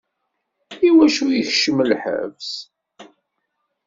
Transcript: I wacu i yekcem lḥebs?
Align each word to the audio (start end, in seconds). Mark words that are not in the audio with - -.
I 0.87 0.89
wacu 0.95 1.23
i 1.29 1.35
yekcem 1.37 1.77
lḥebs? 1.91 2.49